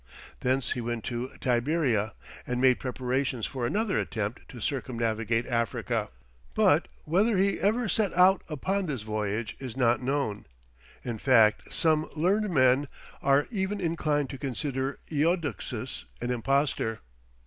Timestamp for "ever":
7.59-7.87